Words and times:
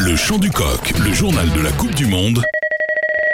Le 0.00 0.14
chant 0.14 0.38
du 0.38 0.48
coq, 0.48 0.92
le 1.04 1.12
journal 1.12 1.50
de 1.50 1.60
la 1.60 1.72
Coupe 1.72 1.94
du 1.94 2.06
Monde. 2.06 2.44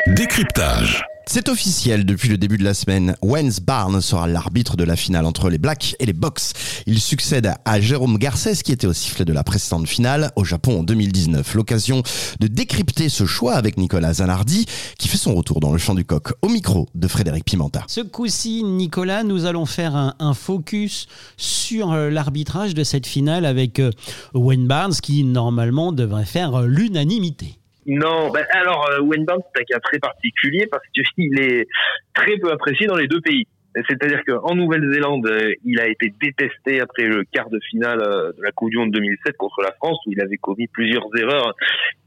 Décryptage. 0.07 1.07
C'est 1.27 1.49
officiel 1.49 2.05
depuis 2.05 2.29
le 2.29 2.37
début 2.37 2.59
de 2.59 2.65
la 2.65 2.75
semaine. 2.75 3.17
Wens 3.23 3.61
Barnes 3.61 4.01
sera 4.01 4.27
l'arbitre 4.27 4.77
de 4.77 4.85
la 4.85 4.95
finale 4.95 5.25
entre 5.25 5.49
les 5.49 5.59
Blacks 5.59 5.97
et 5.99 6.07
les 6.07 6.13
Box. 6.13 6.53
Il 6.87 7.01
succède 7.01 7.53
à 7.65 7.81
Jérôme 7.81 8.19
Garcès 8.19 8.57
qui 8.63 8.73
était 8.73 8.87
au 8.87 8.93
sifflet 8.93 9.25
de 9.25 9.33
la 9.33 9.43
précédente 9.43 9.89
finale 9.89 10.31
au 10.37 10.45
Japon 10.45 10.81
en 10.81 10.83
2019. 10.83 11.55
L'occasion 11.55 12.03
de 12.41 12.47
décrypter 12.47 13.09
ce 13.09 13.25
choix 13.25 13.55
avec 13.55 13.79
Nicolas 13.79 14.15
Zanardi 14.15 14.67
qui 14.99 15.09
fait 15.09 15.17
son 15.17 15.35
retour 15.35 15.61
dans 15.61 15.73
le 15.73 15.79
champ 15.79 15.95
du 15.95 16.05
coq 16.05 16.33
au 16.43 16.49
micro 16.49 16.89
de 16.95 17.09
Frédéric 17.09 17.45
Pimenta. 17.45 17.85
Ce 17.89 18.03
coup-ci, 18.03 18.63
Nicolas, 18.63 19.25
nous 19.25 19.47
allons 19.47 19.67
faire 19.67 19.97
un, 19.97 20.35
focus 20.35 21.07
sur 21.37 21.93
euh, 21.93 22.11
l'arbitrage 22.11 22.75
de 22.75 22.85
cette 22.85 23.07
finale 23.07 23.47
avec 23.47 23.79
euh, 23.79 23.91
Wayne 24.35 24.67
Barnes 24.67 24.95
qui 24.95 25.25
normalement 25.25 25.93
devrait 25.93 26.27
faire 26.27 26.55
euh, 26.55 26.67
l'unanimité. 26.67 27.59
Non, 27.87 28.31
ben 28.31 28.45
alors 28.51 28.89
euh, 28.91 29.01
c'est 29.11 29.61
un 29.61 29.65
cas 29.65 29.81
très 29.81 29.99
particulier 29.99 30.67
parce 30.71 30.85
qu'il 30.93 31.39
est 31.39 31.67
très 32.15 32.39
peu 32.39 32.51
apprécié 32.51 32.87
dans 32.87 32.97
les 32.97 33.09
deux 33.09 33.21
pays. 33.21 33.47
C'est-à-dire 33.75 34.23
qu'en 34.25 34.55
Nouvelle-Zélande, 34.55 35.27
euh, 35.27 35.53
il 35.65 35.81
a 35.81 35.89
été 35.89 36.15
détesté 36.23 36.81
après 36.81 37.03
le 37.03 37.25
quart 37.25 37.51
de 37.51 37.59
finale 37.71 38.01
euh, 38.01 38.33
de 38.33 38.43
la 38.43 38.53
Coupe 38.53 38.71
du 38.71 38.79
Monde 38.79 38.93
2007 38.93 39.37
contre 39.37 39.63
la 39.63 39.73
France, 39.73 39.99
où 40.07 40.13
il 40.13 40.21
avait 40.23 40.37
commis 40.37 40.69
plusieurs 40.69 41.05
erreurs 41.19 41.55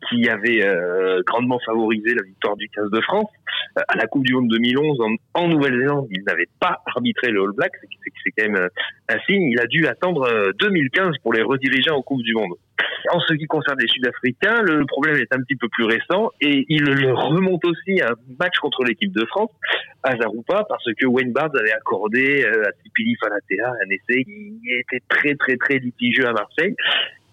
qui 0.10 0.30
avaient 0.30 0.64
grandement 1.28 1.60
favorisé 1.66 2.14
la 2.14 2.24
victoire 2.24 2.56
du 2.56 2.70
15 2.70 2.90
de 2.90 3.02
France. 3.02 3.30
À 3.76 3.98
la 3.98 4.08
Coupe 4.08 4.24
du 4.24 4.34
Monde 4.34 4.48
2011, 4.48 5.00
en, 5.34 5.48
Nouvelle-Zélande, 5.50 6.08
il 6.12 6.24
n'avait 6.24 6.48
pas 6.62 6.82
arbitré 6.86 7.30
le 7.30 7.42
All 7.42 7.52
Black, 7.52 7.74
c'est 8.24 8.32
quand 8.32 8.50
même 8.50 8.70
un 9.10 9.20
signe. 9.26 9.50
Il 9.52 9.60
a 9.60 9.66
dû 9.66 9.86
attendre 9.86 10.54
2015 10.60 11.18
pour 11.22 11.34
les 11.34 11.42
rediriger 11.42 11.92
en 11.92 12.02
Coupe 12.02 12.22
du 12.22 12.34
Monde. 12.34 12.54
En 13.12 13.20
ce 13.20 13.34
qui 13.34 13.46
concerne 13.46 13.80
les 13.80 13.88
Sud-Africains, 13.88 14.62
le 14.62 14.86
problème 14.86 15.18
est 15.18 15.34
un 15.34 15.42
petit 15.42 15.56
peu 15.56 15.68
plus 15.70 15.86
récent 15.86 16.32
et 16.42 16.66
il 16.70 16.84
remonte 17.12 17.64
aussi 17.66 18.02
à 18.02 18.12
un 18.12 18.16
match 18.40 18.58
contre 18.60 18.84
l'équipe 18.84 19.12
de 19.12 19.26
France 19.26 19.52
à 20.04 20.16
Zaroupa 20.18 20.66
parce 20.68 20.86
que 21.00 21.06
Wayne 21.06 21.32
Barnes 21.32 21.56
avait 21.58 21.74
accordé 21.74 22.44
euh, 22.46 22.68
à 22.68 22.72
Tipili 22.84 23.16
Falatea 23.20 23.70
un 23.70 23.90
essai 23.90 24.24
qui 24.24 24.62
était 24.80 25.04
très 25.08 25.36
très 25.36 25.58
très 25.58 25.80
litigieux 25.80 26.28
à 26.28 26.34
Marseille 26.34 26.76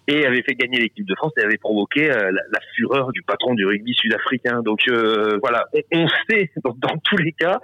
et 0.07 0.25
avait 0.25 0.43
fait 0.43 0.53
gagner 0.53 0.77
l'équipe 0.79 1.05
de 1.05 1.15
France 1.15 1.33
et 1.37 1.41
avait 1.41 1.57
provoqué 1.57 2.11
euh, 2.11 2.31
la, 2.31 2.59
fureur 2.75 3.11
du 3.11 3.21
patron 3.23 3.53
du 3.55 3.65
rugby 3.65 3.93
sud-africain. 3.93 4.61
Donc 4.61 4.81
euh, 4.87 5.39
voilà, 5.41 5.65
on, 5.91 6.07
sait 6.29 6.51
dans, 6.63 6.97
tous 7.03 7.17
les 7.17 7.31
cas 7.31 7.59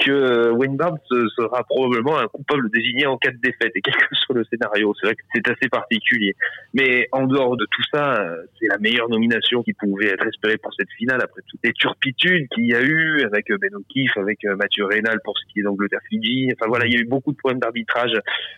que 0.00 0.50
Wayne 0.52 0.76
Barnes 0.76 0.98
sera 1.36 1.64
probablement 1.64 2.18
un 2.18 2.26
coupable 2.26 2.70
désigné 2.70 3.06
en 3.06 3.16
cas 3.18 3.30
de 3.30 3.38
défaite, 3.38 3.72
et 3.74 3.80
quel 3.80 3.94
que 3.94 4.14
soit 4.16 4.36
le 4.36 4.44
scénario. 4.44 4.92
C'est 5.00 5.06
vrai 5.06 5.14
que 5.14 5.22
c'est 5.34 5.48
assez 5.48 5.68
particulier. 5.68 6.34
Mais 6.74 7.08
en 7.12 7.26
dehors 7.26 7.56
de 7.56 7.66
tout 7.70 7.82
ça, 7.92 8.24
c'est 8.58 8.66
la 8.66 8.78
meilleure 8.78 9.08
nomination 9.08 9.62
qui 9.62 9.72
pouvait 9.72 10.08
être 10.08 10.26
espérée 10.26 10.56
pour 10.56 10.72
cette 10.74 10.90
finale, 10.92 11.20
après 11.22 11.42
toutes 11.48 11.60
les 11.64 11.72
turpitudes 11.72 12.48
qu'il 12.48 12.66
y 12.66 12.74
a 12.74 12.82
eu 12.82 13.22
avec 13.22 13.46
Ben 13.60 13.74
O'Keefe, 13.74 14.16
avec 14.16 14.44
euh, 14.44 14.56
Mathieu 14.56 14.84
Reynal 14.84 15.20
pour 15.24 15.36
ce 15.38 15.44
qui 15.52 15.60
est 15.60 15.62
d'Angleterre-Fidji. 15.62 16.52
Enfin 16.54 16.68
voilà, 16.68 16.86
il 16.86 16.94
y 16.94 16.96
a 16.96 17.00
eu 17.00 17.06
beaucoup 17.06 17.32
de 17.32 17.36
problèmes 17.36 17.60
d'arbitrage 17.60 18.12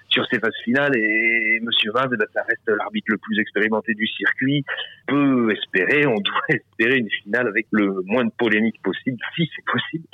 sur 0.08 0.26
ces 0.30 0.38
phases 0.38 0.56
finales, 0.64 0.96
et 0.96 1.60
Monsieur 1.62 1.92
eh 1.94 2.16
ben, 2.16 2.26
ça 2.32 2.42
reste 2.48 2.68
l'arbitre 2.68 3.06
le 3.08 3.18
plus 3.18 3.38
expérimenté 3.38 3.94
du 3.94 4.06
circuit. 4.06 4.64
Peut 5.06 5.52
espérer, 5.52 6.06
on 6.06 6.20
doit 6.20 6.42
espérer 6.48 6.98
une 6.98 7.10
finale 7.10 7.48
avec 7.48 7.66
le 7.70 8.02
moins 8.04 8.24
de 8.24 8.32
polémique 8.38 8.80
possible, 8.82 9.18
si 9.36 9.48
c'est 9.54 9.64
possible. 9.64 10.04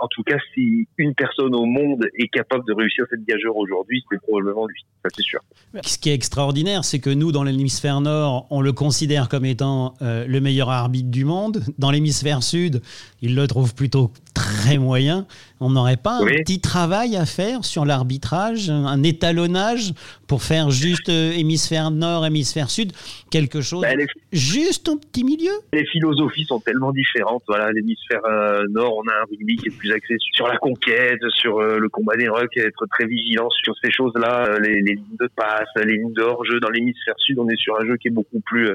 En 0.00 0.08
tout 0.08 0.22
cas, 0.22 0.38
si 0.54 0.77
une 0.98 1.14
personne 1.14 1.54
au 1.54 1.64
monde 1.64 2.06
est 2.18 2.28
capable 2.28 2.64
de 2.66 2.72
réussir 2.72 3.04
cette 3.10 3.24
gageure 3.24 3.56
aujourd'hui, 3.56 4.04
c'est 4.10 4.20
probablement 4.20 4.66
lui, 4.66 4.84
ça 5.02 5.08
c'est 5.14 5.22
sûr. 5.22 5.40
Ce 5.84 5.98
qui 5.98 6.10
est 6.10 6.14
extraordinaire, 6.14 6.84
c'est 6.84 6.98
que 6.98 7.10
nous, 7.10 7.32
dans 7.32 7.44
l'hémisphère 7.44 8.00
nord, 8.00 8.46
on 8.50 8.60
le 8.60 8.72
considère 8.72 9.28
comme 9.28 9.44
étant 9.44 9.94
euh, 10.02 10.26
le 10.26 10.40
meilleur 10.40 10.70
arbitre 10.70 11.10
du 11.10 11.24
monde. 11.24 11.62
Dans 11.78 11.90
l'hémisphère 11.90 12.42
sud, 12.42 12.82
il 13.22 13.34
le 13.34 13.46
trouve 13.46 13.74
plutôt 13.74 14.12
très 14.34 14.78
moyen. 14.78 15.26
On 15.60 15.70
n'aurait 15.70 15.96
pas 15.96 16.18
un 16.18 16.24
petit 16.24 16.60
travail 16.60 17.16
à 17.16 17.26
faire 17.26 17.64
sur 17.64 17.84
l'arbitrage, 17.84 18.70
un 18.70 19.02
étalonnage 19.02 19.92
pour 20.28 20.42
faire 20.42 20.70
juste 20.70 21.08
euh, 21.08 21.32
hémisphère 21.32 21.90
nord, 21.90 22.24
hémisphère 22.24 22.70
sud, 22.70 22.92
quelque 23.30 23.60
chose 23.60 23.82
bah, 23.82 23.94
juste 24.32 24.88
au 24.88 24.96
petit 24.96 25.24
milieu? 25.24 25.52
Les 25.72 25.84
philosophies 25.86 26.44
sont 26.44 26.60
tellement 26.60 26.92
différentes. 26.92 27.42
Voilà, 27.48 27.72
l'hémisphère 27.72 28.24
euh, 28.24 28.64
nord, 28.70 28.94
on 28.96 29.08
a 29.08 29.22
un 29.22 29.24
rugby 29.28 29.56
qui 29.56 29.68
est 29.68 29.76
plus 29.76 29.92
axé 29.92 30.16
sur 30.34 30.46
la 30.46 30.56
conquête, 30.68 31.20
sur 31.30 31.58
euh, 31.58 31.78
le 31.78 31.88
combat 31.88 32.16
des 32.16 32.28
rucks, 32.28 32.56
être 32.56 32.86
très 32.90 33.06
vigilant 33.06 33.48
sur 33.50 33.74
ces 33.82 33.90
choses-là, 33.90 34.58
les, 34.60 34.80
les, 34.82 34.94
lignes 34.94 35.16
de 35.18 35.28
passe, 35.34 35.68
les 35.76 35.96
lignes 35.96 36.12
de 36.12 36.22
hors-jeu. 36.22 36.60
Dans 36.60 36.70
l'hémisphère 36.70 37.14
sud, 37.18 37.38
on 37.38 37.48
est 37.48 37.56
sur 37.56 37.80
un 37.80 37.86
jeu 37.86 37.96
qui 37.96 38.08
est 38.08 38.12
beaucoup 38.12 38.40
plus 38.40 38.68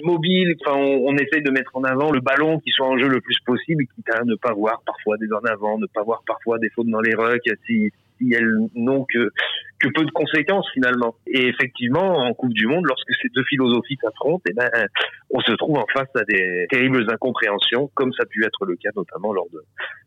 mobile. 0.00 0.54
Enfin, 0.60 0.76
on, 0.76 1.08
on, 1.08 1.16
essaye 1.16 1.42
de 1.42 1.50
mettre 1.50 1.74
en 1.74 1.84
avant 1.84 2.10
le 2.10 2.20
ballon 2.20 2.58
qui 2.60 2.70
soit 2.70 2.86
en 2.86 2.98
jeu 2.98 3.08
le 3.08 3.20
plus 3.20 3.38
possible, 3.44 3.84
quitte 3.94 4.10
à 4.10 4.24
ne 4.24 4.34
pas 4.34 4.52
voir 4.52 4.82
parfois 4.84 5.16
des 5.18 5.32
en 5.32 5.44
avant, 5.50 5.78
ne 5.78 5.86
pas 5.86 6.02
voir 6.02 6.22
parfois 6.26 6.58
des 6.58 6.70
fautes 6.70 6.88
dans 6.88 7.00
les 7.00 7.14
rucks, 7.14 7.48
si, 7.66 7.90
elles 8.32 8.56
n'ont 8.74 9.04
que 9.04 9.30
que 9.78 9.88
peu 9.88 10.04
de 10.04 10.10
conséquences 10.10 10.66
finalement. 10.72 11.16
Et 11.26 11.48
effectivement, 11.48 12.18
en 12.18 12.32
Coupe 12.32 12.54
du 12.54 12.66
Monde, 12.66 12.86
lorsque 12.86 13.12
ces 13.20 13.28
deux 13.34 13.44
philosophies 13.44 13.98
s'affrontent, 14.00 14.42
eh 14.48 14.54
ben, 14.54 14.70
on 15.30 15.40
se 15.40 15.52
trouve 15.52 15.78
en 15.78 15.86
face 15.92 16.08
à 16.14 16.24
des 16.24 16.66
terribles 16.70 17.04
incompréhensions, 17.10 17.90
comme 17.94 18.12
ça 18.12 18.22
a 18.22 18.26
pu 18.26 18.44
être 18.44 18.64
le 18.64 18.76
cas 18.76 18.90
notamment 18.94 19.32
lors 19.32 19.48
de 19.52 19.60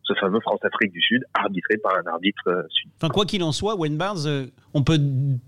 ce 0.04 0.14
fameux 0.20 0.40
France-Afrique 0.40 0.92
du 0.92 1.02
Sud, 1.02 1.24
arbitré 1.34 1.78
par 1.78 1.96
un 1.96 2.12
arbitre 2.12 2.48
euh, 2.48 2.64
sud. 2.70 2.90
Enfin, 3.00 3.14
quoi 3.14 3.26
qu'il 3.26 3.44
en 3.44 3.52
soit, 3.52 3.76
Wayne 3.76 3.98
Barnes, 3.98 4.26
euh, 4.26 4.48
on 4.74 4.84
peut 4.84 4.98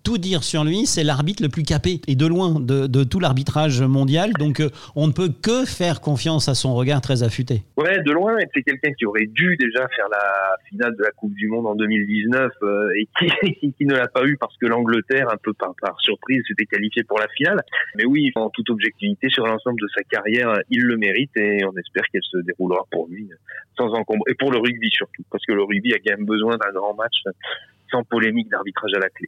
tout 0.04 0.18
dire 0.18 0.44
sur 0.44 0.64
lui, 0.64 0.86
c'est 0.86 1.04
l'arbitre 1.04 1.42
le 1.42 1.50
plus 1.50 1.64
capé, 1.64 2.00
et 2.08 2.16
de 2.16 2.26
loin, 2.28 2.60
de, 2.60 2.86
de 2.86 3.04
tout 3.04 3.20
l'arbitrage 3.20 3.82
mondial, 3.82 4.34
donc 4.34 4.60
euh, 4.60 4.70
on 4.96 5.08
ne 5.08 5.14
peut 5.14 5.30
que 5.30 5.66
faire 5.66 6.00
confiance 6.00 6.48
à 6.48 6.54
son 6.54 6.76
regard 6.76 7.02
très 7.02 7.24
affûté. 7.24 7.64
Ouais, 7.78 8.04
de 8.04 8.12
loin, 8.12 8.36
c'est 8.54 8.62
quelqu'un 8.62 8.92
qui 8.94 9.06
aurait 9.06 9.26
dû 9.26 9.58
déjà 9.58 9.88
faire 9.96 10.08
la 10.12 10.56
finale 10.70 10.96
de 10.96 11.04
la 11.04 11.12
Coupe 11.12 11.34
du 11.34 11.48
Monde 11.48 11.66
en 11.66 11.76
2019, 11.76 12.52
et 12.98 13.08
qui, 13.60 13.74
qui 13.74 13.86
ne 13.86 13.96
l'a 13.96 14.08
pas 14.08 14.26
eu 14.26 14.38
parce 14.38 14.56
que 14.58 14.68
l'Angleterre, 14.68 15.28
un 15.32 15.38
peu 15.42 15.54
par, 15.54 15.74
par 15.82 16.00
surprise, 16.02 16.44
s'était 16.48 16.66
qualifiée 16.66 17.04
pour 17.04 17.20
la 17.20 17.28
finale. 17.30 17.62
Mais 17.96 18.06
oui, 18.06 18.32
en 18.36 18.50
toute 18.50 18.70
objectivité, 18.70 19.30
sur 19.30 19.48
l'ensemble 19.62 19.82
de 19.82 19.88
sa 19.96 20.04
carrière, 20.04 20.60
il 20.70 20.84
le 20.84 20.98
mérite 20.98 21.32
et 21.36 21.64
on 21.66 21.76
espère 21.78 22.04
qu'elle 22.12 22.24
se 22.24 22.38
déroulera 22.38 22.86
pour 22.92 23.08
lui 23.08 23.30
sans 23.78 23.90
encombre. 23.94 24.24
Et 24.28 24.36
pour 24.36 24.52
le 24.52 24.58
rugby 24.58 24.90
surtout, 24.92 25.24
parce 25.32 25.46
que 25.46 25.54
le 25.54 25.64
rugby 25.64 25.94
a 25.94 25.98
quand 25.98 26.18
même 26.18 26.26
besoin 26.26 26.58
d'un 26.58 26.72
grand 26.72 26.94
match 26.94 27.24
sans 27.90 28.04
polémique 28.04 28.50
d'arbitrage 28.50 28.92
à 28.96 29.00
la 29.00 29.10
clé. 29.10 29.20